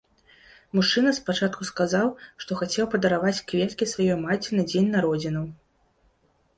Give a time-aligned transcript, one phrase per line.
[0.79, 2.07] Мужчына спачатку сказаў,
[2.45, 5.45] што хацеў падараваць кветкі сваёй маці на дзень народзінаў.